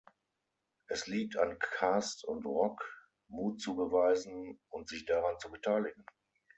[0.87, 2.83] Es liegt an Cast- und Roque,
[3.27, 6.03] Mut zu beweisen und sich daran zu beteiligen.